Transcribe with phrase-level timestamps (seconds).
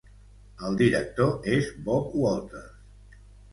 [0.69, 3.23] El director és Bob Walters.